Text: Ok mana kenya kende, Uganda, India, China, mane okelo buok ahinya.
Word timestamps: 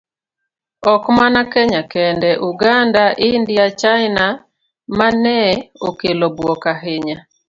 Ok 0.93 1.03
mana 1.17 1.41
kenya 1.53 1.81
kende, 1.93 2.29
Uganda, 2.51 3.03
India, 3.33 3.65
China, 3.81 4.25
mane 4.97 5.37
okelo 5.89 6.25
buok 6.37 6.63
ahinya. 6.73 7.17